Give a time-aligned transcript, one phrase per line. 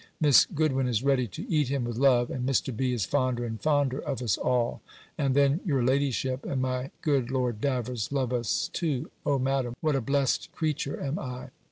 [0.19, 2.75] Miss Goodwin is ready to eat him with love: and Mr.
[2.75, 2.91] B.
[2.91, 4.81] is fonder and fonder of us all:
[5.15, 9.11] and then your ladyship, and my good Lord Davers love us too.
[9.27, 11.49] O, Madam, what a blessed creature am I!